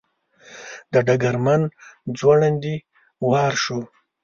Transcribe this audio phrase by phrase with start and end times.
[0.91, 1.61] د ډګرمن
[2.17, 2.75] ځونډي
[3.29, 3.79] وار شو.